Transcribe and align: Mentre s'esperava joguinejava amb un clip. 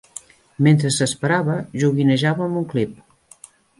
Mentre 0.67 0.89
s'esperava 0.95 1.57
joguinejava 1.83 2.45
amb 2.47 2.61
un 2.63 2.67
clip. 2.73 2.97